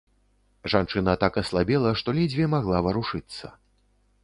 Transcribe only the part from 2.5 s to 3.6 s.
магла варушыцца.